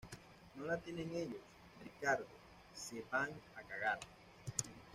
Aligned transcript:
no 0.55 0.65
la 0.65 0.77
tienen 0.77 1.13
ellos. 1.15 1.37
Ricardo, 1.83 2.25
se 2.73 3.05
van 3.11 3.29
a 3.55 3.61
cagar. 3.61 3.99